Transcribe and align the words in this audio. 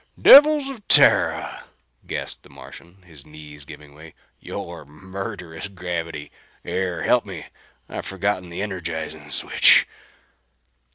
"Devils 0.19 0.67
of 0.71 0.87
Terra!" 0.87 1.65
gasped 2.07 2.41
the 2.41 2.49
Martian, 2.49 3.03
his 3.03 3.23
knees 3.23 3.65
giving 3.65 3.93
way," 3.93 4.15
your 4.39 4.83
murderous 4.83 5.67
gravity! 5.67 6.31
Here, 6.63 7.03
help 7.03 7.23
me. 7.23 7.45
I've 7.87 8.07
forgotten 8.07 8.49
the 8.49 8.63
energizing 8.63 9.29
switch." 9.29 9.85